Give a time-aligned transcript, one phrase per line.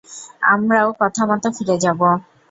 [0.53, 1.99] আমরাও কথামত ফিরে যাব!